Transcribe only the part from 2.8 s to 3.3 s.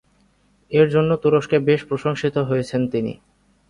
তিনি।